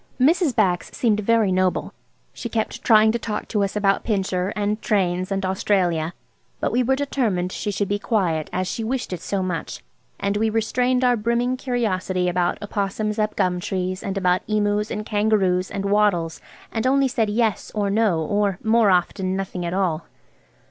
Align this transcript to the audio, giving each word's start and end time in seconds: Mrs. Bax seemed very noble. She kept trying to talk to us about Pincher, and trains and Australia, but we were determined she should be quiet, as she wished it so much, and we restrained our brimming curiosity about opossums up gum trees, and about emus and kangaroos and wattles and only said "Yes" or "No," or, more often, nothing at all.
Mrs. 0.19 0.55
Bax 0.55 0.89
seemed 0.97 1.19
very 1.19 1.51
noble. 1.51 1.93
She 2.33 2.49
kept 2.49 2.81
trying 2.83 3.11
to 3.11 3.19
talk 3.19 3.47
to 3.49 3.63
us 3.63 3.75
about 3.75 4.03
Pincher, 4.03 4.51
and 4.55 4.81
trains 4.81 5.31
and 5.31 5.45
Australia, 5.45 6.15
but 6.59 6.71
we 6.71 6.81
were 6.81 6.95
determined 6.95 7.51
she 7.51 7.69
should 7.69 7.87
be 7.87 7.99
quiet, 7.99 8.49
as 8.51 8.67
she 8.67 8.83
wished 8.83 9.13
it 9.13 9.21
so 9.21 9.43
much, 9.43 9.83
and 10.19 10.37
we 10.37 10.49
restrained 10.49 11.03
our 11.03 11.15
brimming 11.15 11.55
curiosity 11.55 12.27
about 12.27 12.57
opossums 12.63 13.19
up 13.19 13.35
gum 13.35 13.59
trees, 13.59 14.01
and 14.01 14.17
about 14.17 14.41
emus 14.47 14.89
and 14.89 15.05
kangaroos 15.05 15.69
and 15.69 15.85
wattles 15.85 16.41
and 16.71 16.87
only 16.87 17.07
said 17.07 17.29
"Yes" 17.29 17.71
or 17.75 17.91
"No," 17.91 18.21
or, 18.21 18.57
more 18.63 18.89
often, 18.89 19.35
nothing 19.35 19.63
at 19.67 19.73
all. 19.75 20.07